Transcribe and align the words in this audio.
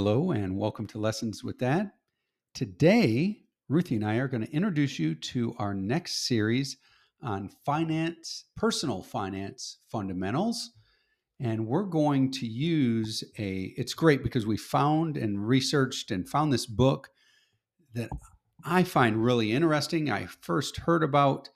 Hello, 0.00 0.30
and 0.30 0.56
welcome 0.56 0.86
to 0.86 0.98
Lessons 1.00 1.42
with 1.42 1.58
Dad. 1.58 1.90
Today, 2.54 3.40
Ruthie 3.68 3.96
and 3.96 4.06
I 4.06 4.18
are 4.18 4.28
going 4.28 4.46
to 4.46 4.52
introduce 4.52 4.96
you 4.96 5.16
to 5.16 5.56
our 5.58 5.74
next 5.74 6.28
series 6.28 6.76
on 7.20 7.50
finance, 7.66 8.44
personal 8.54 9.02
finance 9.02 9.78
fundamentals. 9.88 10.70
And 11.40 11.66
we're 11.66 11.82
going 11.82 12.30
to 12.30 12.46
use 12.46 13.24
a, 13.40 13.74
it's 13.76 13.92
great 13.92 14.22
because 14.22 14.46
we 14.46 14.56
found 14.56 15.16
and 15.16 15.48
researched 15.48 16.12
and 16.12 16.28
found 16.28 16.52
this 16.52 16.66
book 16.66 17.10
that 17.92 18.08
I 18.64 18.84
find 18.84 19.24
really 19.24 19.50
interesting. 19.50 20.12
I 20.12 20.26
first 20.26 20.76
heard 20.76 21.02
about 21.02 21.48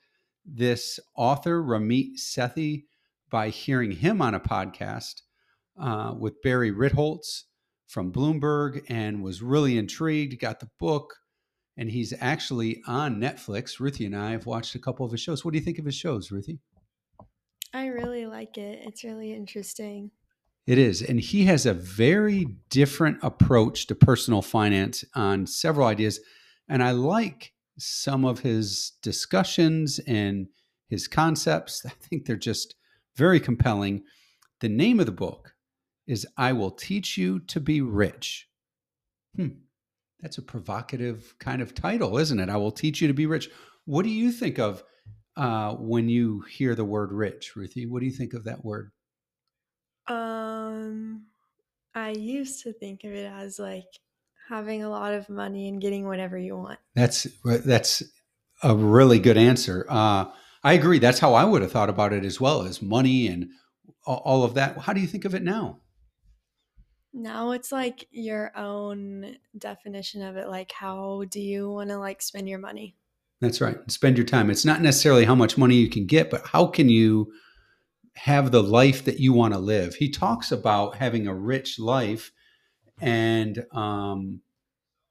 this 0.45 0.99
author, 1.15 1.63
Ramit 1.63 2.17
Sethi, 2.17 2.87
by 3.29 3.47
hearing 3.47 3.91
him 3.91 4.21
on 4.21 4.35
a 4.35 4.39
podcast 4.41 5.21
uh, 5.79 6.13
with 6.19 6.41
Barry 6.41 6.73
Ritholtz 6.73 7.43
from 7.87 8.11
Bloomberg 8.11 8.83
and 8.89 9.23
was 9.23 9.41
really 9.41 9.77
intrigued, 9.77 10.39
got 10.39 10.59
the 10.59 10.69
book, 10.79 11.15
and 11.77 11.89
he's 11.89 12.13
actually 12.19 12.81
on 12.87 13.19
Netflix. 13.19 13.79
Ruthie 13.79 14.05
and 14.05 14.15
I 14.15 14.31
have 14.31 14.45
watched 14.45 14.75
a 14.75 14.79
couple 14.79 15.05
of 15.05 15.11
his 15.11 15.21
shows. 15.21 15.43
What 15.43 15.53
do 15.53 15.59
you 15.59 15.65
think 15.65 15.79
of 15.79 15.85
his 15.85 15.95
shows, 15.95 16.31
Ruthie? 16.31 16.59
I 17.73 17.87
really 17.87 18.25
like 18.25 18.57
it. 18.57 18.81
It's 18.83 19.03
really 19.03 19.33
interesting. 19.33 20.11
It 20.65 20.77
is. 20.77 21.01
And 21.01 21.19
he 21.19 21.45
has 21.45 21.65
a 21.65 21.73
very 21.73 22.45
different 22.69 23.17
approach 23.21 23.87
to 23.87 23.95
personal 23.95 24.41
finance 24.41 25.03
on 25.15 25.47
several 25.47 25.87
ideas. 25.87 26.19
And 26.69 26.81
I 26.81 26.91
like 26.91 27.53
some 27.77 28.23
of 28.23 28.39
his 28.39 28.93
discussions 29.01 29.99
and 29.99 30.47
his 30.87 31.07
concepts. 31.07 31.85
I 31.85 31.89
think 31.89 32.25
they're 32.25 32.35
just 32.35 32.75
very 33.15 33.39
compelling. 33.39 34.03
The 34.61 34.69
name 34.69 34.99
of 34.99 35.05
the 35.05 35.11
book 35.11 35.52
is 36.07 36.27
I 36.37 36.53
Will 36.53 36.71
Teach 36.71 37.17
You 37.17 37.39
to 37.39 37.59
Be 37.59 37.81
Rich. 37.81 38.47
Hmm. 39.35 39.47
That's 40.21 40.37
a 40.37 40.41
provocative 40.41 41.35
kind 41.39 41.61
of 41.61 41.75
title, 41.75 42.17
isn't 42.17 42.39
it? 42.39 42.49
I 42.49 42.57
will 42.57 42.71
teach 42.71 43.01
you 43.01 43.09
to 43.09 43.13
be 43.13 43.25
rich. 43.25 43.49
What 43.85 44.03
do 44.03 44.09
you 44.09 44.31
think 44.31 44.57
of 44.57 44.81
uh, 45.35 45.73
when 45.73 46.07
you 46.07 46.41
hear 46.49 46.75
the 46.75 46.85
word 46.85 47.11
rich, 47.11 47.55
Ruthie? 47.55 47.85
What 47.85 47.99
do 47.99 48.05
you 48.05 48.11
think 48.11 48.33
of 48.33 48.45
that 48.45 48.63
word? 48.63 48.91
Um, 50.07 51.25
I 51.93 52.11
used 52.11 52.63
to 52.63 52.71
think 52.71 53.03
of 53.03 53.11
it 53.11 53.25
as 53.25 53.59
like 53.59 53.87
having 54.47 54.83
a 54.83 54.89
lot 54.89 55.13
of 55.13 55.29
money 55.29 55.67
and 55.67 55.81
getting 55.81 56.07
whatever 56.07 56.37
you 56.37 56.55
want. 56.55 56.79
That's 56.95 57.27
that's 57.43 58.03
a 58.61 58.75
really 58.75 59.19
good 59.19 59.37
answer. 59.37 59.85
Uh, 59.89 60.25
I 60.63 60.73
agree. 60.73 60.99
That's 60.99 61.19
how 61.19 61.33
I 61.33 61.43
would 61.43 61.61
have 61.61 61.71
thought 61.71 61.89
about 61.89 62.13
it 62.13 62.23
as 62.23 62.39
well 62.39 62.63
as 62.63 62.81
money 62.81 63.27
and 63.27 63.49
all 64.05 64.43
of 64.43 64.53
that. 64.53 64.77
How 64.77 64.93
do 64.93 65.01
you 65.01 65.07
think 65.07 65.25
of 65.25 65.35
it 65.35 65.43
now? 65.43 65.79
Now 67.13 67.51
it's 67.51 67.71
like 67.71 68.07
your 68.11 68.51
own 68.57 69.37
definition 69.57 70.23
of 70.23 70.35
it. 70.35 70.49
Like, 70.49 70.71
how 70.71 71.25
do 71.29 71.39
you 71.39 71.69
want 71.69 71.89
to 71.89 71.97
like 71.97 72.21
spend 72.21 72.49
your 72.49 72.59
money? 72.59 72.95
That's 73.39 73.61
right. 73.61 73.77
Spend 73.91 74.17
your 74.17 74.25
time. 74.25 74.49
It's 74.49 74.65
not 74.65 74.81
necessarily 74.81 75.25
how 75.25 75.35
much 75.35 75.57
money 75.57 75.75
you 75.75 75.89
can 75.89 76.07
get, 76.07 76.29
but 76.29 76.47
how 76.47 76.65
can 76.65 76.89
you 76.89 77.31
have 78.15 78.51
the 78.51 78.63
life 78.63 79.05
that 79.05 79.19
you 79.19 79.33
want 79.33 79.53
to 79.53 79.59
live? 79.59 79.95
He 79.95 80.09
talks 80.09 80.51
about 80.51 80.95
having 80.95 81.27
a 81.27 81.35
rich 81.35 81.77
life 81.77 82.31
and 83.01 83.65
um, 83.73 84.41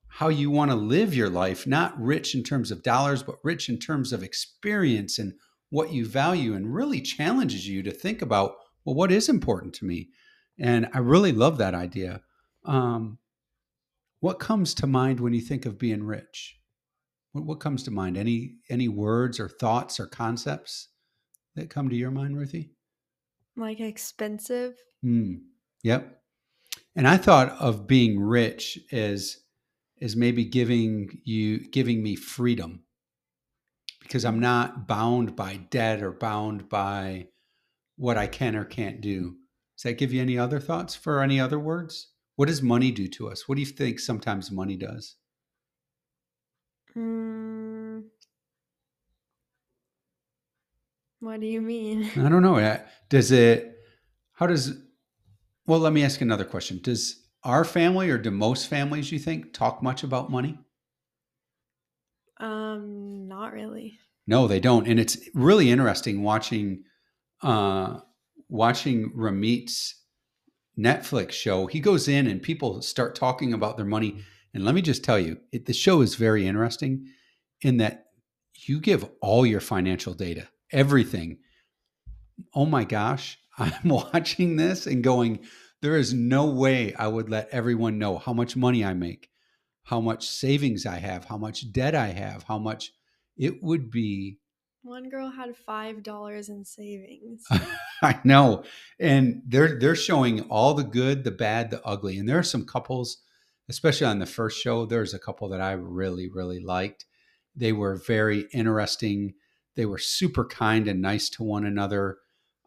how 0.08 0.28
you 0.28 0.50
want 0.50 0.70
to 0.70 0.76
live 0.76 1.14
your 1.14 1.28
life, 1.28 1.66
not 1.66 2.00
rich 2.00 2.34
in 2.34 2.42
terms 2.42 2.70
of 2.70 2.82
dollars, 2.82 3.22
but 3.22 3.36
rich 3.44 3.68
in 3.68 3.78
terms 3.78 4.12
of 4.12 4.22
experience 4.22 5.18
and 5.18 5.34
what 5.70 5.92
you 5.92 6.06
value, 6.06 6.54
and 6.54 6.74
really 6.74 7.00
challenges 7.00 7.66
you 7.66 7.82
to 7.82 7.90
think 7.90 8.22
about 8.22 8.56
well, 8.84 8.94
what 8.94 9.12
is 9.12 9.28
important 9.28 9.74
to 9.74 9.84
me? 9.84 10.08
And 10.58 10.88
I 10.92 10.98
really 10.98 11.32
love 11.32 11.58
that 11.58 11.74
idea. 11.74 12.22
Um, 12.64 13.18
what 14.20 14.38
comes 14.38 14.74
to 14.74 14.86
mind 14.86 15.20
when 15.20 15.34
you 15.34 15.40
think 15.40 15.66
of 15.66 15.78
being 15.78 16.04
rich? 16.04 16.58
What, 17.32 17.44
what 17.44 17.60
comes 17.60 17.82
to 17.84 17.90
mind? 17.90 18.16
Any 18.16 18.56
any 18.68 18.88
words 18.88 19.40
or 19.40 19.48
thoughts 19.48 19.98
or 19.98 20.06
concepts 20.06 20.88
that 21.56 21.70
come 21.70 21.88
to 21.88 21.96
your 21.96 22.10
mind, 22.10 22.36
Ruthie? 22.36 22.70
Like 23.56 23.80
expensive. 23.80 24.74
Mm, 25.04 25.40
yep. 25.82 26.20
And 26.94 27.08
I 27.08 27.16
thought 27.16 27.50
of 27.58 27.86
being 27.86 28.20
rich 28.20 28.78
as 28.92 29.38
as 30.00 30.16
maybe 30.16 30.44
giving 30.44 31.20
you 31.24 31.58
giving 31.70 32.02
me 32.02 32.16
freedom 32.16 32.84
because 34.00 34.24
I'm 34.24 34.40
not 34.40 34.86
bound 34.86 35.36
by 35.36 35.56
debt 35.56 36.02
or 36.02 36.12
bound 36.12 36.68
by 36.68 37.28
what 37.96 38.18
I 38.18 38.26
can 38.26 38.56
or 38.56 38.64
can't 38.64 39.00
do. 39.00 39.36
Does 39.82 39.90
that 39.90 39.98
give 39.98 40.12
you 40.12 40.22
any 40.22 40.38
other 40.38 40.60
thoughts 40.60 40.94
for 40.94 41.20
any 41.20 41.40
other 41.40 41.58
words? 41.58 42.12
What 42.36 42.46
does 42.46 42.62
money 42.62 42.92
do 42.92 43.08
to 43.08 43.28
us? 43.28 43.48
What 43.48 43.56
do 43.56 43.62
you 43.62 43.66
think 43.66 43.98
sometimes 43.98 44.52
money 44.52 44.76
does? 44.76 45.16
Mm, 46.96 48.04
what 51.18 51.40
do 51.40 51.46
you 51.48 51.60
mean? 51.60 52.08
I 52.16 52.28
don't 52.28 52.42
know. 52.42 52.78
Does 53.08 53.32
it, 53.32 53.76
how 54.34 54.46
does, 54.46 54.72
well, 55.66 55.80
let 55.80 55.92
me 55.92 56.04
ask 56.04 56.20
another 56.20 56.44
question. 56.44 56.78
Does 56.80 57.20
our 57.42 57.64
family 57.64 58.08
or 58.08 58.18
do 58.18 58.30
most 58.30 58.68
families, 58.68 59.10
you 59.10 59.18
think, 59.18 59.52
talk 59.52 59.82
much 59.82 60.04
about 60.04 60.30
money? 60.30 60.60
Um, 62.38 63.26
not 63.26 63.52
really. 63.52 63.98
No, 64.28 64.46
they 64.46 64.60
don't. 64.60 64.86
And 64.86 65.00
it's 65.00 65.18
really 65.34 65.72
interesting 65.72 66.22
watching 66.22 66.84
uh 67.42 67.98
watching 68.52 69.10
Ramit's 69.14 69.94
Netflix 70.78 71.32
show, 71.32 71.66
he 71.66 71.80
goes 71.80 72.06
in 72.06 72.26
and 72.26 72.42
people 72.42 72.82
start 72.82 73.14
talking 73.14 73.54
about 73.54 73.78
their 73.78 73.86
money. 73.86 74.22
And 74.52 74.62
let 74.64 74.74
me 74.74 74.82
just 74.82 75.02
tell 75.02 75.18
you, 75.18 75.38
it, 75.52 75.64
the 75.64 75.72
show 75.72 76.02
is 76.02 76.16
very 76.16 76.46
interesting 76.46 77.06
in 77.62 77.78
that 77.78 78.04
you 78.66 78.78
give 78.78 79.08
all 79.22 79.46
your 79.46 79.60
financial 79.60 80.12
data, 80.12 80.48
everything. 80.70 81.38
Oh 82.54 82.66
my 82.66 82.84
gosh, 82.84 83.38
I'm 83.58 83.88
watching 83.88 84.56
this 84.56 84.86
and 84.86 85.02
going, 85.02 85.40
there 85.80 85.96
is 85.96 86.12
no 86.12 86.44
way 86.44 86.94
I 86.94 87.08
would 87.08 87.30
let 87.30 87.48
everyone 87.50 87.98
know 87.98 88.18
how 88.18 88.34
much 88.34 88.54
money 88.54 88.84
I 88.84 88.92
make, 88.92 89.30
how 89.84 90.00
much 90.00 90.28
savings 90.28 90.84
I 90.84 90.96
have, 90.96 91.24
how 91.24 91.38
much 91.38 91.72
debt 91.72 91.94
I 91.94 92.08
have, 92.08 92.42
how 92.42 92.58
much 92.58 92.92
it 93.38 93.62
would 93.62 93.90
be 93.90 94.40
one 94.82 95.08
girl 95.08 95.30
had 95.30 95.56
five 95.56 96.02
dollars 96.02 96.48
in 96.48 96.64
savings. 96.64 97.44
I 98.02 98.18
know, 98.24 98.64
and 98.98 99.42
they're 99.46 99.78
they're 99.78 99.94
showing 99.94 100.40
all 100.42 100.74
the 100.74 100.84
good, 100.84 101.24
the 101.24 101.30
bad, 101.30 101.70
the 101.70 101.84
ugly, 101.84 102.18
and 102.18 102.28
there 102.28 102.38
are 102.38 102.42
some 102.42 102.66
couples, 102.66 103.18
especially 103.68 104.06
on 104.06 104.18
the 104.18 104.26
first 104.26 104.60
show. 104.60 104.84
There's 104.84 105.14
a 105.14 105.18
couple 105.18 105.48
that 105.50 105.60
I 105.60 105.72
really 105.72 106.28
really 106.28 106.60
liked. 106.60 107.06
They 107.54 107.72
were 107.72 107.96
very 107.96 108.46
interesting. 108.52 109.34
They 109.76 109.86
were 109.86 109.98
super 109.98 110.44
kind 110.44 110.88
and 110.88 111.00
nice 111.00 111.28
to 111.30 111.44
one 111.44 111.64
another, 111.64 112.18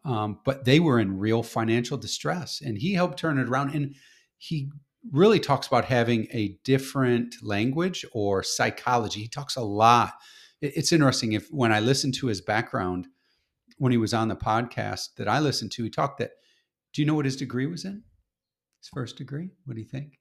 um, 0.04 0.40
but 0.44 0.64
they 0.64 0.80
were 0.80 0.98
in 0.98 1.18
real 1.18 1.42
financial 1.42 1.98
distress, 1.98 2.60
and 2.64 2.78
he 2.78 2.94
helped 2.94 3.18
turn 3.18 3.38
it 3.38 3.48
around. 3.48 3.74
And 3.74 3.94
he 4.38 4.70
really 5.12 5.38
talks 5.38 5.66
about 5.66 5.84
having 5.84 6.26
a 6.32 6.58
different 6.64 7.36
language 7.42 8.04
or 8.12 8.42
psychology. 8.42 9.20
He 9.20 9.28
talks 9.28 9.54
a 9.54 9.62
lot 9.62 10.14
it's 10.60 10.92
interesting 10.92 11.32
if 11.32 11.48
when 11.48 11.72
I 11.72 11.80
listened 11.80 12.14
to 12.14 12.26
his 12.26 12.40
background 12.40 13.08
when 13.78 13.92
he 13.92 13.98
was 13.98 14.14
on 14.14 14.28
the 14.28 14.36
podcast 14.36 15.14
that 15.16 15.28
I 15.28 15.40
listened 15.40 15.72
to, 15.72 15.84
he 15.84 15.90
talked 15.90 16.18
that. 16.18 16.32
Do 16.92 17.02
you 17.02 17.06
know 17.06 17.14
what 17.14 17.26
his 17.26 17.36
degree 17.36 17.66
was 17.66 17.84
in? 17.84 18.02
His 18.80 18.88
first 18.88 19.16
degree. 19.16 19.50
What 19.64 19.74
do 19.74 19.80
you 19.80 19.86
think? 19.86 20.18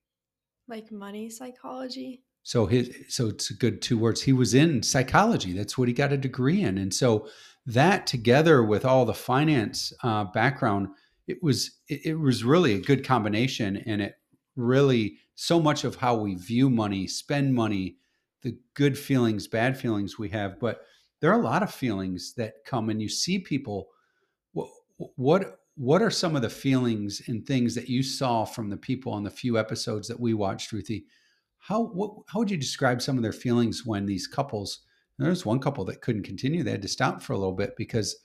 Like 0.67 0.91
money 0.91 1.29
psychology. 1.29 2.23
So 2.43 2.65
his 2.65 2.93
so 3.07 3.27
it's 3.27 3.49
a 3.49 3.53
good 3.53 3.81
two 3.81 3.97
words. 3.97 4.21
He 4.21 4.33
was 4.33 4.53
in 4.53 4.83
psychology. 4.83 5.53
That's 5.53 5.77
what 5.77 5.87
he 5.87 5.93
got 5.93 6.11
a 6.11 6.17
degree 6.17 6.61
in, 6.61 6.77
and 6.77 6.93
so 6.93 7.27
that 7.65 8.05
together 8.05 8.63
with 8.63 8.85
all 8.85 9.05
the 9.05 9.13
finance 9.13 9.91
uh, 10.03 10.25
background, 10.25 10.89
it 11.27 11.41
was 11.41 11.79
it, 11.87 12.05
it 12.05 12.15
was 12.15 12.43
really 12.43 12.73
a 12.73 12.81
good 12.81 13.03
combination, 13.05 13.77
and 13.77 14.01
it 14.01 14.15
really 14.55 15.17
so 15.35 15.59
much 15.59 15.83
of 15.83 15.95
how 15.95 16.15
we 16.15 16.35
view 16.35 16.69
money, 16.69 17.07
spend 17.07 17.53
money, 17.53 17.97
the 18.45 18.55
good 18.75 18.97
feelings, 18.97 19.47
bad 19.47 19.75
feelings 19.75 20.19
we 20.19 20.29
have, 20.29 20.59
but 20.59 20.81
there 21.19 21.31
are 21.31 21.39
a 21.39 21.43
lot 21.43 21.63
of 21.63 21.73
feelings 21.73 22.35
that 22.35 22.63
come 22.63 22.89
and 22.91 23.01
you 23.01 23.09
see 23.09 23.39
people. 23.39 23.87
What, 24.53 24.69
what 25.15 25.59
what 25.77 26.01
are 26.01 26.11
some 26.11 26.35
of 26.35 26.41
the 26.41 26.49
feelings 26.49 27.23
and 27.27 27.45
things 27.45 27.75
that 27.75 27.89
you 27.89 28.01
saw 28.01 28.45
from 28.45 28.69
the 28.69 28.77
people 28.77 29.11
on 29.11 29.23
the 29.23 29.31
few 29.31 29.57
episodes 29.57 30.07
that 30.07 30.19
we 30.19 30.33
watched, 30.35 30.71
Ruthie? 30.71 31.07
How 31.57 31.81
what, 31.81 32.11
how 32.27 32.39
would 32.39 32.51
you 32.51 32.57
describe 32.57 33.01
some 33.01 33.17
of 33.17 33.23
their 33.23 33.33
feelings 33.33 33.83
when 33.83 34.05
these 34.05 34.27
couples? 34.27 34.81
There's 35.17 35.45
one 35.45 35.59
couple 35.59 35.83
that 35.85 36.01
couldn't 36.01 36.23
continue; 36.23 36.61
they 36.61 36.71
had 36.71 36.83
to 36.83 36.87
stop 36.87 37.23
for 37.23 37.33
a 37.33 37.37
little 37.37 37.51
bit 37.55 37.75
because 37.75 38.15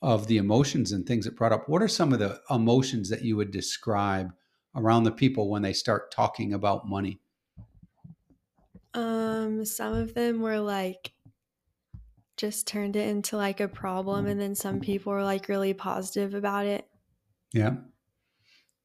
of 0.00 0.28
the 0.28 0.36
emotions 0.36 0.92
and 0.92 1.04
things 1.04 1.24
that 1.24 1.36
brought 1.36 1.52
up. 1.52 1.68
What 1.68 1.82
are 1.82 1.88
some 1.88 2.12
of 2.12 2.20
the 2.20 2.40
emotions 2.50 3.10
that 3.10 3.22
you 3.22 3.36
would 3.36 3.50
describe 3.50 4.32
around 4.76 5.02
the 5.02 5.10
people 5.10 5.50
when 5.50 5.62
they 5.62 5.72
start 5.72 6.12
talking 6.12 6.52
about 6.52 6.88
money? 6.88 7.20
Um, 8.96 9.64
some 9.64 9.94
of 9.94 10.14
them 10.14 10.40
were 10.40 10.58
like 10.58 11.12
just 12.36 12.66
turned 12.66 12.96
it 12.96 13.08
into 13.08 13.36
like 13.36 13.60
a 13.60 13.68
problem 13.68 14.26
and 14.26 14.40
then 14.40 14.54
some 14.54 14.80
people 14.80 15.12
were 15.12 15.22
like 15.22 15.48
really 15.48 15.74
positive 15.74 16.34
about 16.34 16.66
it. 16.66 16.86
Yeah. 17.52 17.74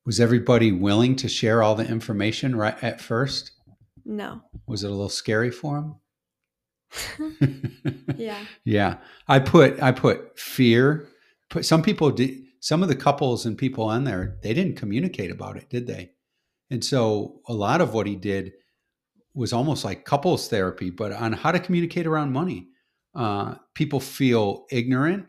Was 0.06 0.20
everybody 0.20 0.72
willing 0.72 1.16
to 1.18 1.30
share 1.30 1.64
all 1.64 1.76
the 1.76 1.88
information 1.88 2.56
right 2.56 2.82
at 2.84 3.02
first? 3.02 3.52
No. 4.06 4.42
Was 4.68 4.84
it 4.84 4.88
a 4.88 4.92
little 4.92 5.10
scary 5.10 5.52
for 5.52 5.96
them? 7.40 7.96
yeah. 8.18 8.40
Yeah. 8.66 8.98
I 9.28 9.40
put 9.40 9.82
I 9.82 9.92
put 9.92 10.38
fear. 10.38 11.08
Put 11.50 11.66
some 11.66 11.82
people 11.82 12.12
did 12.12 12.38
some 12.60 12.84
of 12.84 12.90
the 12.90 12.96
couples 12.96 13.46
and 13.46 13.58
people 13.58 13.86
on 13.86 14.04
there, 14.04 14.38
they 14.44 14.54
didn't 14.54 14.76
communicate 14.76 15.32
about 15.32 15.58
it, 15.58 15.70
did 15.70 15.88
they? 15.88 16.12
And 16.70 16.86
so 16.86 17.42
a 17.48 17.54
lot 17.54 17.82
of 17.82 17.94
what 17.94 18.08
he 18.08 18.16
did 18.16 18.54
was 19.34 19.54
almost 19.54 19.86
like 19.86 20.06
couples 20.06 20.48
therapy, 20.48 20.90
but 20.90 21.12
on 21.12 21.34
how 21.34 21.52
to 21.52 21.60
communicate 21.60 22.08
around 22.08 22.32
money. 22.32 22.68
Uh, 23.14 23.56
people 23.76 24.00
feel 24.00 24.66
ignorant, 24.72 25.26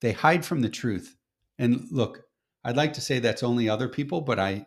they 0.00 0.12
hide 0.12 0.44
from 0.44 0.60
the 0.60 0.68
truth. 0.68 1.16
And 1.58 1.86
look, 1.90 2.22
I'd 2.64 2.76
like 2.76 2.92
to 2.94 3.00
say 3.00 3.18
that's 3.18 3.42
only 3.42 3.68
other 3.68 3.88
people, 3.88 4.20
but 4.20 4.38
I 4.38 4.66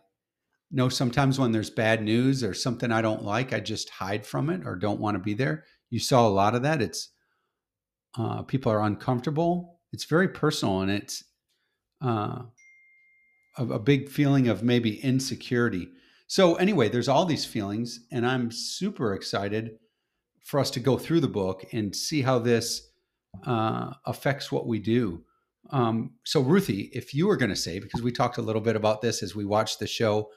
know 0.70 0.88
sometimes 0.88 1.38
when 1.38 1.52
there's 1.52 1.70
bad 1.70 2.02
news 2.02 2.42
or 2.42 2.54
something 2.54 2.90
I 2.90 3.02
don't 3.02 3.22
like, 3.22 3.52
I 3.52 3.60
just 3.60 3.90
hide 3.90 4.26
from 4.26 4.50
it 4.50 4.66
or 4.66 4.76
don't 4.76 5.00
want 5.00 5.14
to 5.16 5.22
be 5.22 5.34
there. 5.34 5.64
You 5.90 6.00
saw 6.00 6.26
a 6.26 6.30
lot 6.30 6.54
of 6.54 6.62
that. 6.62 6.82
It's 6.82 7.10
uh, 8.18 8.42
people 8.42 8.72
are 8.72 8.82
uncomfortable. 8.82 9.80
It's 9.92 10.04
very 10.04 10.28
personal 10.28 10.80
and 10.80 10.90
it's 10.90 11.24
uh, 12.02 12.42
a, 13.58 13.66
a 13.66 13.78
big 13.78 14.08
feeling 14.08 14.48
of 14.48 14.62
maybe 14.62 15.00
insecurity. 15.00 15.88
So, 16.26 16.54
anyway, 16.54 16.88
there's 16.88 17.08
all 17.08 17.26
these 17.26 17.44
feelings, 17.44 18.06
and 18.10 18.26
I'm 18.26 18.50
super 18.50 19.14
excited 19.14 19.78
for 20.44 20.58
us 20.58 20.70
to 20.72 20.80
go 20.80 20.98
through 20.98 21.20
the 21.20 21.28
book 21.28 21.64
and 21.72 21.94
see 21.94 22.22
how 22.22 22.38
this 22.38 22.90
uh, 23.46 23.92
affects 24.06 24.50
what 24.50 24.66
we 24.66 24.78
do. 24.78 25.24
Um, 25.70 26.14
so, 26.24 26.40
Ruthie, 26.40 26.90
if 26.92 27.14
you 27.14 27.26
were 27.26 27.36
going 27.36 27.50
to 27.50 27.56
say, 27.56 27.78
because 27.78 28.02
we 28.02 28.10
talked 28.10 28.38
a 28.38 28.42
little 28.42 28.62
bit 28.62 28.76
about 28.76 29.02
this 29.02 29.22
as 29.22 29.34
we 29.34 29.44
watched 29.44 29.78
the 29.78 29.86
show, 29.86 30.30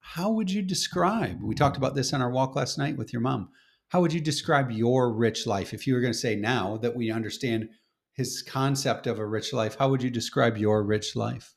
how 0.00 0.30
would 0.30 0.50
you 0.50 0.62
describe? 0.62 1.42
We 1.42 1.56
talked 1.56 1.76
about 1.76 1.96
this 1.96 2.12
on 2.12 2.22
our 2.22 2.30
walk 2.30 2.54
last 2.54 2.78
night 2.78 2.96
with 2.96 3.12
your 3.12 3.22
mom. 3.22 3.48
How 3.88 4.00
would 4.00 4.12
you 4.12 4.20
describe 4.20 4.70
your 4.70 5.12
rich 5.12 5.46
life? 5.46 5.74
If 5.74 5.86
you 5.86 5.94
were 5.94 6.00
going 6.00 6.12
to 6.12 6.18
say 6.18 6.36
now 6.36 6.76
that 6.78 6.94
we 6.94 7.10
understand 7.10 7.68
his 8.14 8.42
concept 8.42 9.08
of 9.08 9.18
a 9.18 9.26
rich 9.26 9.52
life, 9.52 9.76
how 9.78 9.90
would 9.90 10.02
you 10.02 10.10
describe 10.10 10.56
your 10.56 10.84
rich 10.84 11.16
life? 11.16 11.55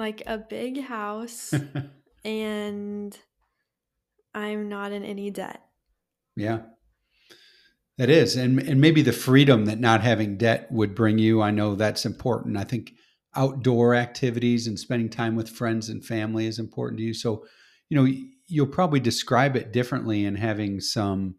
Like 0.00 0.22
a 0.26 0.38
big 0.38 0.82
house, 0.82 1.54
and 2.24 3.16
I'm 4.34 4.68
not 4.68 4.92
in 4.92 5.04
any 5.04 5.30
debt. 5.30 5.62
Yeah. 6.36 6.60
That 7.98 8.08
is, 8.08 8.34
and 8.34 8.58
and 8.60 8.80
maybe 8.80 9.02
the 9.02 9.12
freedom 9.12 9.66
that 9.66 9.78
not 9.78 10.00
having 10.00 10.38
debt 10.38 10.72
would 10.72 10.94
bring 10.94 11.18
you. 11.18 11.42
I 11.42 11.50
know 11.50 11.74
that's 11.74 12.06
important. 12.06 12.56
I 12.56 12.64
think 12.64 12.92
outdoor 13.36 13.94
activities 13.94 14.66
and 14.66 14.78
spending 14.78 15.10
time 15.10 15.36
with 15.36 15.50
friends 15.50 15.90
and 15.90 16.04
family 16.04 16.46
is 16.46 16.58
important 16.58 16.98
to 16.98 17.04
you. 17.04 17.14
So, 17.14 17.44
you 17.90 17.96
know, 17.96 18.10
you'll 18.46 18.66
probably 18.66 19.00
describe 19.00 19.54
it 19.54 19.72
differently 19.72 20.24
and 20.24 20.38
having 20.38 20.80
some 20.80 21.36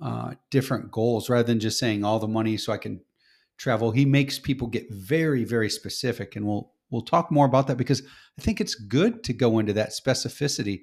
uh, 0.00 0.34
different 0.50 0.92
goals 0.92 1.28
rather 1.28 1.42
than 1.42 1.60
just 1.60 1.78
saying 1.78 2.04
all 2.04 2.20
the 2.20 2.28
money 2.28 2.56
so 2.56 2.72
I 2.72 2.78
can 2.78 3.00
travel. 3.58 3.90
He 3.90 4.04
makes 4.04 4.38
people 4.38 4.68
get 4.68 4.86
very, 4.90 5.44
very 5.44 5.68
specific, 5.68 6.36
and 6.36 6.46
we'll 6.46 6.72
we'll 6.90 7.02
talk 7.02 7.30
more 7.30 7.46
about 7.46 7.66
that 7.66 7.76
because 7.76 8.02
I 8.38 8.42
think 8.42 8.60
it's 8.60 8.74
good 8.74 9.24
to 9.24 9.32
go 9.32 9.58
into 9.58 9.72
that 9.74 9.90
specificity. 9.90 10.80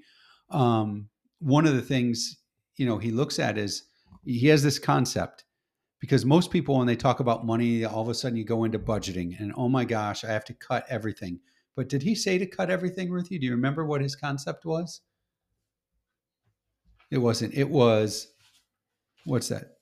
Um, 0.50 1.10
one 1.40 1.66
of 1.66 1.76
the 1.76 1.82
things 1.82 2.38
you 2.78 2.86
know 2.86 2.98
he 2.98 3.12
looks 3.12 3.40
at 3.40 3.58
is 3.58 3.84
he 4.24 4.48
has 4.48 4.64
this 4.64 4.80
concept 4.80 5.44
because 6.00 6.26
most 6.26 6.52
people 6.52 6.78
when 6.78 6.88
they 6.88 6.96
talk 6.96 7.20
about 7.20 7.46
money 7.46 7.86
all 7.86 8.02
of 8.02 8.10
a 8.10 8.14
sudden 8.14 8.38
you 8.38 8.44
go 8.44 8.64
into 8.64 8.80
budgeting 8.80 9.40
and 9.40 9.54
oh 9.56 9.70
my 9.70 9.86
gosh 9.86 10.24
i 10.24 10.28
have 10.28 10.46
to 10.46 10.54
cut 10.54 10.86
everything. 10.90 11.40
But 11.76 11.90
did 11.90 12.04
he 12.04 12.16
say 12.16 12.38
to 12.38 12.46
cut 12.46 12.70
everything 12.70 13.12
ruthie? 13.12 13.38
Do 13.38 13.46
you 13.46 13.52
remember 13.52 13.86
what 13.86 14.02
his 14.02 14.16
concept 14.16 14.66
was? 14.66 15.02
It 17.12 17.18
wasn't. 17.18 17.54
It 17.54 17.70
was 17.70 18.28
what's 19.26 19.50
that 19.50 19.75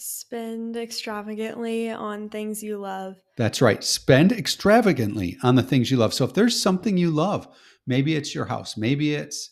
spend 0.00 0.76
extravagantly 0.76 1.90
on 1.90 2.28
things 2.28 2.62
you 2.62 2.78
love 2.78 3.16
that's 3.36 3.60
right 3.60 3.84
spend 3.84 4.32
extravagantly 4.32 5.36
on 5.42 5.54
the 5.54 5.62
things 5.62 5.90
you 5.90 5.96
love 5.96 6.14
so 6.14 6.24
if 6.24 6.34
there's 6.34 6.60
something 6.60 6.96
you 6.96 7.10
love 7.10 7.46
maybe 7.86 8.16
it's 8.16 8.34
your 8.34 8.46
house 8.46 8.76
maybe 8.76 9.14
it's 9.14 9.50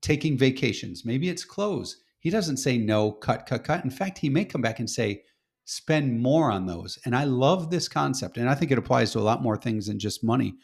taking 0.00 0.38
vacations 0.38 1.04
maybe 1.04 1.28
it's 1.28 1.44
clothes 1.44 1.96
he 2.20 2.30
doesn't 2.30 2.56
say 2.56 2.78
no, 2.78 3.12
cut, 3.12 3.46
cut, 3.46 3.64
cut. 3.64 3.84
In 3.84 3.90
fact, 3.90 4.18
he 4.18 4.28
may 4.28 4.44
come 4.44 4.60
back 4.60 4.80
and 4.80 4.90
say, 4.90 5.22
spend 5.64 6.20
more 6.20 6.50
on 6.50 6.66
those. 6.66 6.98
And 7.04 7.14
I 7.14 7.24
love 7.24 7.70
this 7.70 7.88
concept. 7.88 8.38
And 8.38 8.48
I 8.48 8.54
think 8.54 8.72
it 8.72 8.78
applies 8.78 9.12
to 9.12 9.18
a 9.18 9.20
lot 9.20 9.42
more 9.42 9.56
things 9.56 9.86
than 9.86 9.98
just 9.98 10.24
money. 10.24 10.54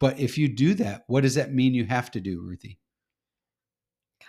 But 0.00 0.18
if 0.18 0.36
you 0.36 0.48
do 0.48 0.74
that, 0.74 1.04
what 1.06 1.22
does 1.22 1.34
that 1.36 1.54
mean 1.54 1.74
you 1.74 1.84
have 1.84 2.10
to 2.12 2.20
do, 2.20 2.42
Ruthie? 2.42 2.78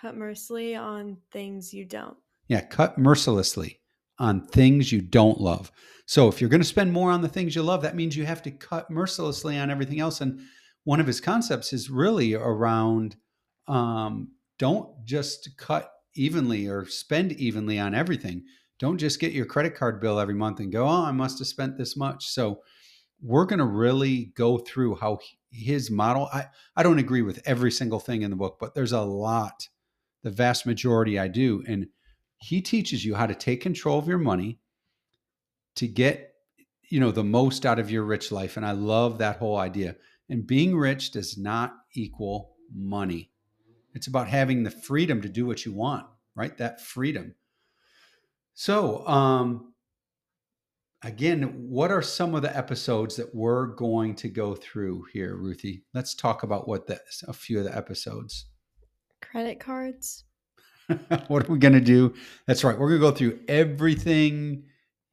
Cut 0.00 0.16
mercilessly 0.16 0.76
on 0.76 1.16
things 1.32 1.74
you 1.74 1.84
don't. 1.84 2.16
Yeah, 2.48 2.60
cut 2.60 2.96
mercilessly 2.98 3.80
on 4.18 4.46
things 4.46 4.92
you 4.92 5.00
don't 5.00 5.40
love. 5.40 5.70
So 6.06 6.28
if 6.28 6.40
you're 6.40 6.50
going 6.50 6.60
to 6.60 6.66
spend 6.66 6.92
more 6.92 7.10
on 7.10 7.22
the 7.22 7.28
things 7.28 7.54
you 7.54 7.62
love, 7.62 7.82
that 7.82 7.96
means 7.96 8.16
you 8.16 8.26
have 8.26 8.42
to 8.42 8.50
cut 8.50 8.90
mercilessly 8.90 9.58
on 9.58 9.70
everything 9.70 10.00
else. 10.00 10.20
And 10.20 10.40
one 10.84 11.00
of 11.00 11.06
his 11.06 11.20
concepts 11.20 11.72
is 11.72 11.90
really 11.90 12.34
around 12.34 13.16
um, 13.66 14.32
don't 14.58 15.04
just 15.04 15.56
cut 15.56 15.90
evenly 16.14 16.68
or 16.68 16.86
spend 16.86 17.32
evenly 17.32 17.78
on 17.78 17.94
everything. 17.94 18.44
Don't 18.78 18.98
just 18.98 19.20
get 19.20 19.32
your 19.32 19.46
credit 19.46 19.74
card 19.74 20.00
bill 20.00 20.20
every 20.20 20.34
month 20.34 20.60
and 20.60 20.72
go, 20.72 20.84
oh, 20.84 21.04
I 21.04 21.10
must 21.10 21.38
have 21.38 21.48
spent 21.48 21.76
this 21.76 21.96
much. 21.96 22.26
So 22.28 22.60
we're 23.20 23.46
going 23.46 23.58
to 23.58 23.66
really 23.66 24.32
go 24.36 24.58
through 24.58 24.96
how 24.96 25.18
his 25.50 25.90
model. 25.90 26.28
I, 26.32 26.46
I 26.76 26.82
don't 26.82 26.98
agree 26.98 27.22
with 27.22 27.40
every 27.46 27.72
single 27.72 27.98
thing 27.98 28.22
in 28.22 28.30
the 28.30 28.36
book, 28.36 28.58
but 28.60 28.74
there's 28.74 28.92
a 28.92 29.00
lot, 29.00 29.68
the 30.22 30.30
vast 30.30 30.66
majority 30.66 31.18
I 31.18 31.28
do. 31.28 31.64
And 31.66 31.88
he 32.38 32.60
teaches 32.60 33.04
you 33.04 33.14
how 33.14 33.26
to 33.26 33.34
take 33.34 33.60
control 33.60 33.98
of 33.98 34.08
your 34.08 34.18
money 34.18 34.58
to 35.74 35.86
get 35.86 36.34
you 36.88 37.00
know 37.00 37.10
the 37.10 37.24
most 37.24 37.66
out 37.66 37.78
of 37.78 37.90
your 37.90 38.04
rich 38.04 38.30
life 38.30 38.56
and 38.56 38.64
i 38.64 38.72
love 38.72 39.18
that 39.18 39.38
whole 39.38 39.56
idea 39.56 39.96
and 40.28 40.46
being 40.46 40.76
rich 40.76 41.10
does 41.10 41.36
not 41.36 41.74
equal 41.94 42.56
money 42.72 43.30
it's 43.96 44.08
about 44.08 44.28
having 44.28 44.62
the 44.62 44.70
freedom 44.70 45.22
to 45.22 45.28
do 45.28 45.46
what 45.46 45.64
you 45.64 45.72
want, 45.72 46.04
right? 46.34 46.54
That 46.58 46.82
freedom. 46.82 47.34
So, 48.52 49.06
um, 49.08 49.72
again, 51.02 51.68
what 51.70 51.90
are 51.90 52.02
some 52.02 52.34
of 52.34 52.42
the 52.42 52.54
episodes 52.54 53.16
that 53.16 53.34
we're 53.34 53.68
going 53.68 54.14
to 54.16 54.28
go 54.28 54.54
through 54.54 55.06
here, 55.14 55.34
Ruthie? 55.34 55.82
Let's 55.94 56.14
talk 56.14 56.42
about 56.42 56.68
what 56.68 56.86
the, 56.86 57.00
a 57.26 57.32
few 57.32 57.58
of 57.58 57.64
the 57.64 57.74
episodes. 57.74 58.44
Credit 59.22 59.58
cards. 59.58 60.24
what 61.28 61.48
are 61.48 61.52
we 61.52 61.58
going 61.58 61.72
to 61.74 61.80
do? 61.80 62.14
That's 62.46 62.64
right. 62.64 62.78
We're 62.78 62.88
going 62.88 63.00
to 63.00 63.10
go 63.10 63.16
through 63.16 63.40
everything 63.48 64.64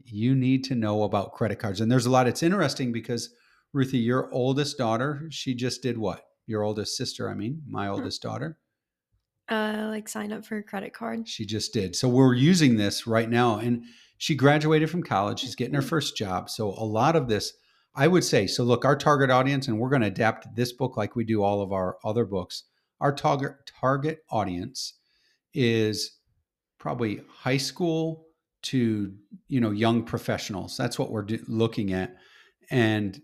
you 0.05 0.35
need 0.35 0.63
to 0.65 0.75
know 0.75 1.03
about 1.03 1.33
credit 1.33 1.59
cards. 1.59 1.81
And 1.81 1.91
there's 1.91 2.05
a 2.05 2.11
lot. 2.11 2.27
It's 2.27 2.43
interesting 2.43 2.91
because, 2.91 3.29
Ruthie, 3.71 3.97
your 3.97 4.31
oldest 4.31 4.77
daughter, 4.77 5.27
she 5.29 5.55
just 5.55 5.81
did 5.81 5.97
what? 5.97 6.23
Your 6.45 6.61
oldest 6.63 6.95
sister, 6.95 7.29
I 7.29 7.33
mean, 7.33 7.63
my 7.67 7.87
oldest 7.87 8.21
daughter. 8.21 8.57
Uh, 9.49 9.87
like 9.89 10.07
sign 10.07 10.31
up 10.31 10.45
for 10.45 10.57
a 10.57 10.63
credit 10.63 10.93
card. 10.93 11.27
She 11.27 11.45
just 11.45 11.73
did. 11.73 11.95
So 11.95 12.07
we're 12.07 12.33
using 12.33 12.77
this 12.77 13.07
right 13.07 13.29
now. 13.29 13.57
And 13.57 13.83
she 14.17 14.35
graduated 14.35 14.89
from 14.89 15.03
college. 15.03 15.39
She's 15.39 15.55
getting 15.55 15.73
her 15.73 15.81
mm-hmm. 15.81 15.89
first 15.89 16.15
job. 16.15 16.49
So 16.49 16.69
a 16.69 16.85
lot 16.85 17.15
of 17.15 17.27
this, 17.27 17.53
I 17.95 18.07
would 18.07 18.23
say, 18.23 18.47
so 18.47 18.63
look, 18.63 18.85
our 18.85 18.95
target 18.95 19.29
audience, 19.29 19.67
and 19.67 19.79
we're 19.79 19.89
going 19.89 20.01
to 20.01 20.07
adapt 20.07 20.55
this 20.55 20.71
book 20.71 20.95
like 20.95 21.15
we 21.15 21.23
do 21.23 21.43
all 21.43 21.61
of 21.61 21.71
our 21.71 21.97
other 22.03 22.25
books. 22.25 22.63
Our 23.01 23.13
target 23.13 23.53
target 23.79 24.23
audience 24.29 24.93
is 25.53 26.17
probably 26.79 27.21
high 27.29 27.57
school 27.57 28.25
to 28.63 29.13
you 29.47 29.61
know 29.61 29.71
young 29.71 30.03
professionals. 30.03 30.77
That's 30.77 30.97
what 30.97 31.11
we're 31.11 31.23
do- 31.23 31.43
looking 31.47 31.93
at, 31.93 32.15
and 32.69 33.21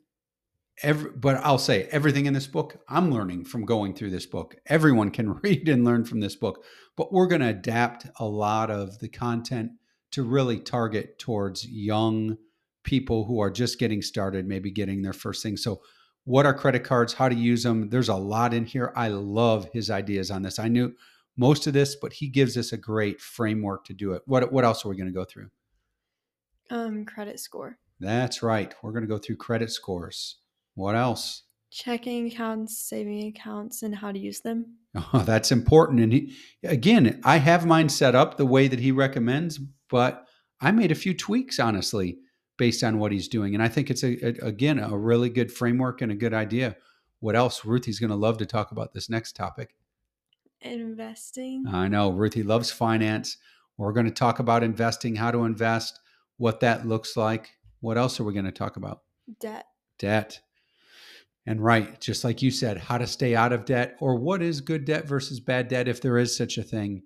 every, 0.83 1.11
but 1.11 1.37
I'll 1.37 1.57
say 1.57 1.87
everything 1.91 2.25
in 2.25 2.33
this 2.33 2.47
book, 2.47 2.77
I'm 2.87 3.11
learning 3.11 3.45
from 3.45 3.65
going 3.65 3.93
through 3.93 4.11
this 4.11 4.25
book. 4.25 4.55
Everyone 4.67 5.11
can 5.11 5.33
read 5.43 5.67
and 5.69 5.85
learn 5.85 6.05
from 6.05 6.19
this 6.19 6.35
book, 6.35 6.63
but 6.95 7.11
we're 7.11 7.27
going 7.27 7.41
to 7.41 7.49
adapt 7.49 8.07
a 8.19 8.25
lot 8.25 8.71
of 8.71 8.99
the 8.99 9.09
content 9.09 9.71
to 10.11 10.23
really 10.23 10.59
target 10.59 11.19
towards 11.19 11.67
young 11.67 12.37
people 12.83 13.25
who 13.25 13.39
are 13.39 13.51
just 13.51 13.79
getting 13.79 14.01
started, 14.01 14.47
maybe 14.47 14.71
getting 14.71 15.01
their 15.01 15.13
first 15.13 15.43
thing. 15.43 15.57
So, 15.57 15.81
what 16.25 16.45
are 16.45 16.53
credit 16.53 16.83
cards? 16.83 17.13
How 17.13 17.29
to 17.29 17.35
use 17.35 17.63
them? 17.63 17.89
There's 17.89 18.09
a 18.09 18.15
lot 18.15 18.53
in 18.53 18.65
here. 18.65 18.93
I 18.95 19.07
love 19.07 19.67
his 19.73 19.89
ideas 19.89 20.29
on 20.29 20.43
this. 20.43 20.59
I 20.59 20.67
knew 20.67 20.93
most 21.39 21.67
of 21.67 21.73
this, 21.73 21.95
but 21.95 22.11
he 22.13 22.27
gives 22.27 22.57
us 22.57 22.73
a 22.73 22.77
great 22.77 23.21
framework 23.21 23.85
to 23.85 23.93
do 23.93 24.11
it. 24.11 24.21
What 24.25 24.51
what 24.51 24.65
else 24.65 24.85
are 24.85 24.89
we 24.89 24.97
going 24.97 25.07
to 25.07 25.13
go 25.13 25.23
through? 25.23 25.49
Um, 26.69 27.05
credit 27.05 27.39
score. 27.39 27.77
That's 27.99 28.43
right. 28.43 28.73
We're 28.83 28.91
going 28.91 29.03
to 29.03 29.07
go 29.07 29.17
through 29.17 29.37
credit 29.37 29.71
scores. 29.71 30.37
What 30.75 30.95
else? 30.95 31.43
Checking 31.71 32.27
accounts, 32.27 32.77
saving 32.77 33.27
accounts, 33.27 33.83
and 33.83 33.95
how 33.95 34.11
to 34.11 34.19
use 34.19 34.41
them. 34.41 34.77
Oh, 34.95 35.19
that's 35.25 35.51
important. 35.51 36.01
And 36.01 36.13
he, 36.13 36.35
again, 36.63 37.21
I 37.23 37.37
have 37.37 37.65
mine 37.65 37.89
set 37.89 38.15
up 38.15 38.37
the 38.37 38.45
way 38.45 38.67
that 38.67 38.79
he 38.79 38.91
recommends, 38.91 39.59
but 39.89 40.25
I 40.61 40.71
made 40.71 40.91
a 40.91 40.95
few 40.95 41.13
tweaks, 41.13 41.59
honestly, 41.59 42.19
based 42.57 42.83
on 42.83 42.99
what 42.99 43.11
he's 43.11 43.29
doing. 43.29 43.53
And 43.53 43.63
I 43.63 43.69
think 43.69 43.89
it's 43.89 44.03
a, 44.03 44.43
a 44.43 44.47
again 44.47 44.77
a 44.77 44.97
really 44.97 45.29
good 45.29 45.51
framework 45.51 46.01
and 46.01 46.11
a 46.11 46.15
good 46.15 46.33
idea. 46.33 46.75
What 47.21 47.35
else? 47.35 47.63
Ruthie's 47.65 47.99
going 47.99 48.11
to 48.11 48.15
love 48.15 48.37
to 48.39 48.45
talk 48.45 48.71
about 48.71 48.93
this 48.93 49.09
next 49.09 49.35
topic. 49.35 49.75
Investing. 50.61 51.65
I 51.71 51.87
know 51.87 52.11
Ruthie 52.11 52.43
loves 52.43 52.71
finance. 52.71 53.37
We're 53.77 53.93
going 53.93 54.07
to 54.07 54.11
talk 54.11 54.39
about 54.39 54.63
investing, 54.63 55.15
how 55.15 55.31
to 55.31 55.45
invest, 55.45 55.99
what 56.37 56.59
that 56.59 56.85
looks 56.85 57.15
like. 57.15 57.49
What 57.79 57.97
else 57.97 58.19
are 58.19 58.25
we 58.25 58.33
going 58.33 58.45
to 58.45 58.51
talk 58.51 58.75
about? 58.75 59.01
Debt. 59.39 59.65
Debt. 59.99 60.41
And 61.45 61.63
right, 61.63 61.99
just 62.01 62.23
like 62.23 62.41
you 62.41 62.51
said, 62.51 62.77
how 62.77 62.97
to 62.97 63.07
stay 63.07 63.35
out 63.35 63.53
of 63.53 63.65
debt 63.65 63.95
or 63.99 64.15
what 64.15 64.41
is 64.41 64.61
good 64.61 64.85
debt 64.85 65.07
versus 65.07 65.39
bad 65.39 65.67
debt 65.69 65.87
if 65.87 66.01
there 66.01 66.17
is 66.17 66.35
such 66.35 66.57
a 66.57 66.63
thing. 66.63 67.03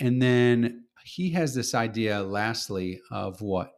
And 0.00 0.20
then 0.20 0.84
he 1.04 1.30
has 1.30 1.54
this 1.54 1.74
idea, 1.74 2.22
lastly, 2.22 3.00
of 3.10 3.40
what? 3.40 3.70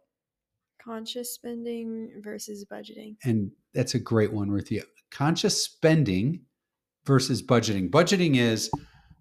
Conscious 0.83 1.35
spending 1.35 2.11
versus 2.23 2.65
budgeting. 2.65 3.17
And 3.23 3.51
that's 3.75 3.95
a 3.95 4.01
great 4.01 4.33
one, 4.33 4.51
Ruthie. 4.51 4.81
Conscious 5.11 5.63
spending 5.63 6.47
versus 7.05 7.43
budgeting. 7.43 7.91
Budgeting 7.91 8.37
is 8.37 8.71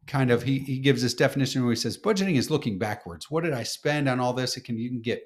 kind 0.07 0.31
of 0.31 0.43
he 0.43 0.59
he 0.59 0.79
gives 0.79 1.01
this 1.01 1.13
definition 1.13 1.63
where 1.63 1.71
he 1.71 1.75
says 1.75 1.97
budgeting 1.97 2.35
is 2.35 2.49
looking 2.49 2.79
backwards. 2.79 3.29
What 3.29 3.43
did 3.43 3.53
I 3.53 3.63
spend 3.63 4.07
on 4.09 4.19
all 4.19 4.33
this? 4.33 4.57
It 4.57 4.61
can 4.61 4.77
you 4.77 4.89
can 4.89 5.01
get 5.01 5.23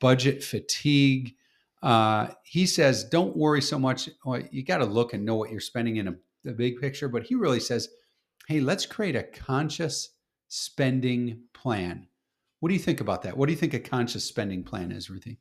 budget 0.00 0.42
fatigue. 0.44 1.34
Uh, 1.82 2.28
he 2.42 2.66
says, 2.66 3.04
don't 3.04 3.36
worry 3.36 3.62
so 3.62 3.78
much. 3.78 4.08
You 4.50 4.64
got 4.64 4.78
to 4.78 4.84
look 4.84 5.12
and 5.12 5.24
know 5.24 5.36
what 5.36 5.50
you're 5.50 5.60
spending 5.60 5.96
in 5.96 6.08
a, 6.08 6.14
the 6.42 6.52
big 6.52 6.80
picture. 6.80 7.08
But 7.08 7.24
he 7.24 7.34
really 7.34 7.60
says, 7.60 7.88
hey, 8.48 8.60
let's 8.60 8.86
create 8.86 9.16
a 9.16 9.22
conscious 9.22 10.10
spending 10.48 11.42
plan. 11.52 12.08
What 12.60 12.70
do 12.70 12.74
you 12.74 12.80
think 12.80 13.00
about 13.00 13.22
that? 13.22 13.36
What 13.36 13.46
do 13.46 13.52
you 13.52 13.58
think 13.58 13.74
a 13.74 13.78
conscious 13.78 14.24
spending 14.24 14.64
plan 14.64 14.90
is, 14.90 15.10
Ruthie? 15.10 15.38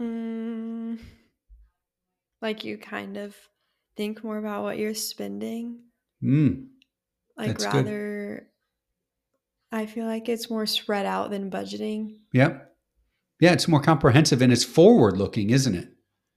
Mm, 0.00 0.98
like 2.40 2.62
you 2.64 2.78
kind 2.78 3.16
of 3.16 3.34
think 3.98 4.24
more 4.24 4.38
about 4.38 4.62
what 4.62 4.78
you're 4.78 4.94
spending. 4.94 5.80
Mm, 6.22 6.68
like 7.36 7.48
that's 7.48 7.66
good. 7.66 7.84
rather 7.84 8.48
I 9.70 9.84
feel 9.84 10.06
like 10.06 10.28
it's 10.30 10.48
more 10.48 10.64
spread 10.64 11.04
out 11.04 11.30
than 11.30 11.50
budgeting. 11.50 12.20
Yep. 12.32 12.64
Yeah, 13.40 13.52
it's 13.52 13.68
more 13.68 13.82
comprehensive 13.82 14.40
and 14.40 14.52
it's 14.52 14.64
forward 14.64 15.18
looking, 15.18 15.50
isn't 15.50 15.74
it? 15.74 15.88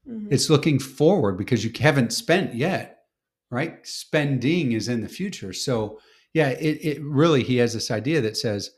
Mhm. 0.08 0.28
It's 0.30 0.50
looking 0.50 0.80
forward 0.80 1.38
because 1.38 1.64
you 1.64 1.72
haven't 1.80 2.12
spent 2.12 2.54
yet, 2.56 3.06
right? 3.50 3.86
Spending 3.88 4.74
is 4.74 4.90
in 4.90 5.02
the 5.02 5.08
future. 5.08 5.54
So, 5.54 6.00
yeah, 6.34 6.50
it, 6.50 6.80
it 6.84 7.02
really, 7.02 7.44
he 7.44 7.58
has 7.58 7.74
this 7.74 7.90
idea 7.92 8.22
that 8.22 8.38
says, 8.38 8.72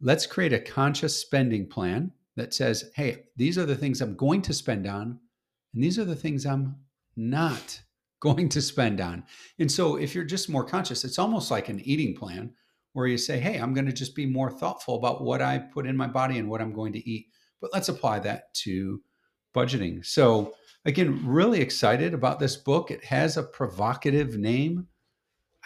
let's 0.00 0.26
create 0.26 0.52
a 0.52 0.60
conscious 0.60 1.16
spending 1.16 1.66
plan 1.68 2.12
that 2.36 2.52
says, 2.52 2.90
hey, 2.96 3.24
these 3.36 3.56
are 3.56 3.66
the 3.66 3.76
things 3.76 4.00
I'm 4.00 4.16
going 4.16 4.42
to 4.42 4.52
spend 4.52 4.86
on, 4.86 5.18
and 5.72 5.82
these 5.82 5.98
are 5.98 6.04
the 6.04 6.16
things 6.16 6.44
I'm 6.44 6.76
not 7.16 7.80
going 8.24 8.48
to 8.48 8.62
spend 8.62 9.02
on. 9.02 9.22
And 9.58 9.70
so, 9.70 9.96
if 9.96 10.14
you're 10.14 10.24
just 10.24 10.48
more 10.48 10.64
conscious, 10.64 11.04
it's 11.04 11.18
almost 11.18 11.50
like 11.50 11.68
an 11.68 11.80
eating 11.84 12.16
plan 12.16 12.52
where 12.94 13.06
you 13.06 13.18
say, 13.18 13.38
hey, 13.38 13.58
I'm 13.58 13.74
going 13.74 13.84
to 13.86 13.92
just 13.92 14.16
be 14.16 14.24
more 14.24 14.50
thoughtful 14.50 14.96
about 14.96 15.22
what 15.22 15.42
I 15.42 15.58
put 15.58 15.86
in 15.86 15.96
my 15.96 16.06
body 16.06 16.38
and 16.38 16.48
what 16.48 16.62
I'm 16.62 16.72
going 16.72 16.94
to 16.94 17.10
eat. 17.10 17.26
But 17.60 17.70
let's 17.74 17.90
apply 17.90 18.20
that 18.20 18.54
to 18.64 19.02
budgeting. 19.54 20.06
So, 20.06 20.54
again, 20.86 21.20
really 21.26 21.60
excited 21.60 22.14
about 22.14 22.40
this 22.40 22.56
book. 22.56 22.90
It 22.90 23.04
has 23.04 23.36
a 23.36 23.42
provocative 23.42 24.38
name. 24.38 24.86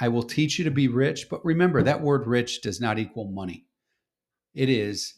I 0.01 0.09
will 0.09 0.25
teach 0.25 0.59
you 0.59 0.65
to 0.65 0.71
be 0.73 0.89
rich. 0.89 1.29
But 1.31 1.45
remember, 1.45 1.83
that 1.83 2.03
word 2.03 2.27
rich 2.27 2.61
does 2.61 2.81
not 2.81 2.99
equal 2.99 3.31
money, 3.31 3.67
it 4.53 4.69
is 4.69 5.15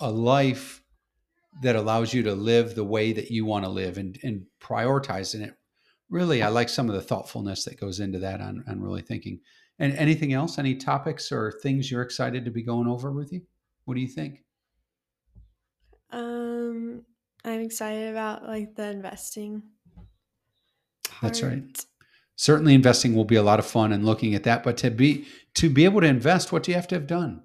a 0.00 0.10
life 0.10 0.82
that 1.62 1.76
allows 1.76 2.12
you 2.12 2.22
to 2.24 2.34
live 2.34 2.74
the 2.74 2.84
way 2.84 3.12
that 3.12 3.30
you 3.30 3.44
want 3.44 3.64
to 3.64 3.70
live 3.70 3.98
and, 3.98 4.18
and 4.22 4.46
prioritizing 4.60 5.42
it. 5.42 5.54
Really, 6.10 6.42
I 6.42 6.48
like 6.48 6.68
some 6.68 6.88
of 6.88 6.94
the 6.94 7.00
thoughtfulness 7.00 7.64
that 7.64 7.80
goes 7.80 8.00
into 8.00 8.18
that 8.18 8.40
on, 8.40 8.64
on 8.66 8.80
really 8.80 9.02
thinking. 9.02 9.40
And 9.78 9.94
anything 9.94 10.32
else? 10.32 10.58
Any 10.58 10.74
topics 10.74 11.32
or 11.32 11.52
things 11.62 11.90
you're 11.90 12.02
excited 12.02 12.44
to 12.44 12.50
be 12.50 12.62
going 12.62 12.88
over, 12.88 13.10
Ruthie? 13.10 13.46
What 13.84 13.94
do 13.94 14.00
you 14.00 14.08
think? 14.08 14.44
Um 16.12 17.04
I'm 17.44 17.60
excited 17.60 18.10
about 18.10 18.46
like 18.46 18.74
the 18.74 18.90
investing. 18.90 19.62
That's 21.22 21.42
right. 21.42 21.84
Certainly, 22.36 22.74
investing 22.74 23.14
will 23.14 23.24
be 23.24 23.36
a 23.36 23.42
lot 23.42 23.58
of 23.58 23.66
fun 23.66 23.92
and 23.92 24.04
looking 24.04 24.34
at 24.34 24.44
that. 24.44 24.62
But 24.62 24.76
to 24.78 24.90
be 24.90 25.26
to 25.54 25.70
be 25.70 25.84
able 25.84 26.00
to 26.00 26.06
invest, 26.06 26.52
what 26.52 26.62
do 26.62 26.72
you 26.72 26.76
have 26.76 26.88
to 26.88 26.94
have 26.96 27.06
done? 27.06 27.42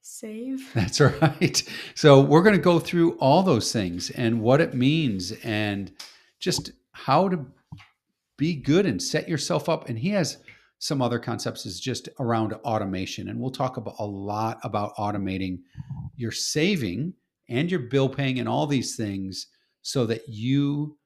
Save. 0.00 0.70
That's 0.74 1.00
right. 1.00 1.62
So 1.94 2.20
we're 2.20 2.42
going 2.42 2.56
to 2.56 2.62
go 2.62 2.78
through 2.78 3.12
all 3.18 3.42
those 3.42 3.72
things 3.72 4.10
and 4.10 4.42
what 4.42 4.60
it 4.60 4.74
means 4.74 5.32
and 5.42 5.90
just 6.44 6.72
how 6.92 7.26
to 7.26 7.46
be 8.36 8.54
good 8.54 8.84
and 8.84 9.02
set 9.02 9.28
yourself 9.28 9.68
up. 9.70 9.88
And 9.88 9.98
he 9.98 10.10
has 10.10 10.36
some 10.78 11.00
other 11.00 11.18
concepts 11.18 11.64
is 11.64 11.80
just 11.80 12.10
around 12.20 12.52
automation. 12.52 13.30
And 13.30 13.40
we'll 13.40 13.50
talk 13.50 13.78
about 13.78 13.94
a 13.98 14.04
lot 14.04 14.58
about 14.62 14.94
automating 14.96 15.60
your 16.16 16.32
saving 16.32 17.14
and 17.48 17.70
your 17.70 17.80
bill 17.80 18.10
paying 18.10 18.38
and 18.38 18.48
all 18.48 18.66
these 18.66 18.94
things 18.94 19.46
so 19.80 20.04
that 20.04 20.28
you 20.28 20.98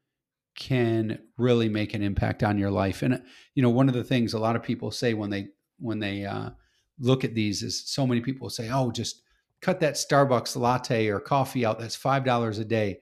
can 0.56 1.20
really 1.36 1.68
make 1.68 1.94
an 1.94 2.02
impact 2.02 2.42
on 2.42 2.58
your 2.58 2.72
life. 2.72 3.02
And 3.02 3.22
you 3.54 3.62
know, 3.62 3.70
one 3.70 3.88
of 3.88 3.94
the 3.94 4.02
things 4.02 4.34
a 4.34 4.40
lot 4.40 4.56
of 4.56 4.64
people 4.64 4.90
say 4.90 5.14
when 5.14 5.30
they 5.30 5.48
when 5.78 6.00
they 6.00 6.24
uh, 6.24 6.50
look 6.98 7.22
at 7.22 7.34
these 7.34 7.62
is 7.62 7.88
so 7.88 8.04
many 8.04 8.20
people 8.20 8.50
say, 8.50 8.68
"Oh, 8.70 8.90
just 8.90 9.22
cut 9.60 9.78
that 9.80 9.94
Starbucks 9.94 10.56
latte 10.56 11.06
or 11.06 11.20
coffee 11.20 11.64
out. 11.64 11.78
That's 11.78 11.94
five 11.94 12.24
dollars 12.24 12.58
a 12.58 12.64
day." 12.64 12.98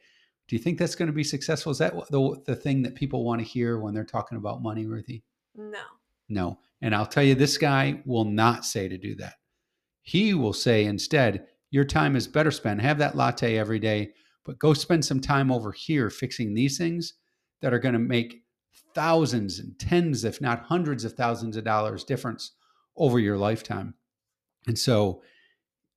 Do 0.48 0.56
you 0.56 0.62
think 0.62 0.78
that's 0.78 0.94
going 0.94 1.08
to 1.08 1.12
be 1.12 1.24
successful? 1.24 1.72
Is 1.72 1.78
that 1.78 1.94
the 2.10 2.40
the 2.46 2.56
thing 2.56 2.82
that 2.82 2.94
people 2.94 3.24
want 3.24 3.40
to 3.40 3.46
hear 3.46 3.78
when 3.78 3.94
they're 3.94 4.04
talking 4.04 4.38
about 4.38 4.62
money, 4.62 4.86
Ruthie? 4.86 5.24
No. 5.54 5.82
No. 6.28 6.58
And 6.82 6.94
I'll 6.94 7.06
tell 7.06 7.22
you, 7.22 7.34
this 7.34 7.58
guy 7.58 8.02
will 8.04 8.24
not 8.24 8.64
say 8.64 8.88
to 8.88 8.98
do 8.98 9.14
that. 9.16 9.34
He 10.02 10.34
will 10.34 10.52
say 10.52 10.84
instead, 10.84 11.46
your 11.70 11.84
time 11.84 12.14
is 12.14 12.28
better 12.28 12.50
spent. 12.50 12.80
Have 12.80 12.98
that 12.98 13.16
latte 13.16 13.58
every 13.58 13.78
day, 13.78 14.12
but 14.44 14.58
go 14.58 14.72
spend 14.72 15.04
some 15.04 15.20
time 15.20 15.50
over 15.50 15.72
here 15.72 16.10
fixing 16.10 16.54
these 16.54 16.78
things 16.78 17.14
that 17.60 17.74
are 17.74 17.78
going 17.78 17.94
to 17.94 17.98
make 17.98 18.42
thousands 18.94 19.58
and 19.58 19.78
tens, 19.78 20.24
if 20.24 20.40
not 20.40 20.64
hundreds 20.64 21.04
of 21.04 21.14
thousands 21.14 21.56
of 21.56 21.64
dollars 21.64 22.04
difference 22.04 22.52
over 22.96 23.18
your 23.18 23.36
lifetime. 23.36 23.94
And 24.66 24.78
so 24.78 25.22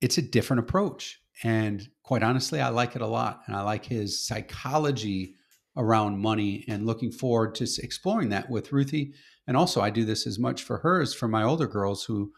it's 0.00 0.18
a 0.18 0.22
different 0.22 0.60
approach. 0.60 1.19
And 1.42 1.88
quite 2.02 2.22
honestly, 2.22 2.60
I 2.60 2.68
like 2.68 2.96
it 2.96 3.02
a 3.02 3.06
lot. 3.06 3.42
And 3.46 3.56
I 3.56 3.62
like 3.62 3.84
his 3.84 4.26
psychology 4.26 5.34
around 5.76 6.18
money 6.18 6.64
and 6.68 6.86
looking 6.86 7.12
forward 7.12 7.54
to 7.56 7.68
exploring 7.82 8.28
that 8.30 8.50
with 8.50 8.72
Ruthie. 8.72 9.14
And 9.46 9.56
also, 9.56 9.80
I 9.80 9.90
do 9.90 10.04
this 10.04 10.26
as 10.26 10.38
much 10.38 10.62
for 10.62 10.78
her 10.78 11.00
as 11.00 11.14
for 11.14 11.28
my 11.28 11.42
older 11.42 11.66
girls 11.66 12.04
who 12.04 12.32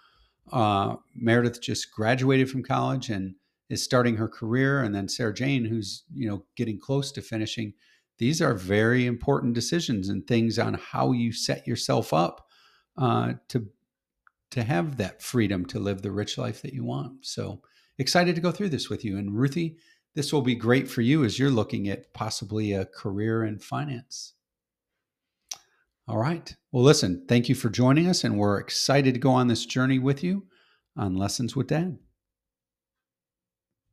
uh, 0.53 0.97
Meredith 1.15 1.61
just 1.61 1.93
graduated 1.93 2.51
from 2.51 2.63
college 2.63 3.09
and 3.09 3.35
is 3.69 3.83
starting 3.83 4.17
her 4.17 4.29
career. 4.29 4.83
And 4.83 4.95
then 4.95 5.09
Sarah 5.09 5.35
Jane, 5.35 5.65
who's, 5.65 6.05
you 6.15 6.29
know, 6.29 6.45
getting 6.57 6.79
close 6.79 7.11
to 7.13 7.23
finishing. 7.23 7.73
These 8.19 8.41
are 8.41 8.55
very 8.55 9.07
important 9.07 9.55
decisions 9.55 10.09
and 10.09 10.27
things 10.27 10.59
on 10.59 10.75
how 10.75 11.13
you 11.13 11.33
set 11.33 11.67
yourself 11.67 12.13
up 12.13 12.47
uh, 12.97 13.35
to 13.49 13.69
to 14.51 14.63
have 14.63 14.99
that 14.99 15.23
freedom 15.23 15.65
to 15.65 15.79
live 15.79 16.03
the 16.03 16.11
rich 16.11 16.37
life 16.37 16.61
that 16.61 16.75
you 16.75 16.85
want. 16.85 17.25
So 17.25 17.63
excited 17.99 18.35
to 18.35 18.41
go 18.41 18.51
through 18.51 18.71
this 18.71 18.89
with 18.89 19.05
you. 19.05 19.19
And 19.19 19.35
Ruthie, 19.35 19.77
this 20.15 20.33
will 20.33 20.43
be 20.43 20.55
great 20.55 20.89
for 20.89 21.01
you 21.01 21.25
as 21.25 21.39
you're 21.39 21.51
looking 21.51 21.89
at 21.89 22.13
possibly 22.13 22.73
a 22.73 22.85
career 22.85 23.45
in 23.45 23.59
finance. 23.59 24.35
All 26.09 26.19
right. 26.19 26.55
Well, 26.73 26.83
listen, 26.83 27.25
thank 27.29 27.49
you 27.49 27.55
for 27.55 27.71
joining 27.71 28.09
us, 28.09 28.25
and 28.25 28.37
we're 28.37 28.59
excited 28.59 29.15
to 29.15 29.21
go 29.21 29.31
on 29.31 29.47
this 29.47 29.65
journey 29.65 29.99
with 29.99 30.25
you 30.25 30.47
on 30.97 31.17
Lessons 31.17 31.55
with 31.55 31.69
Dad. 31.69 31.99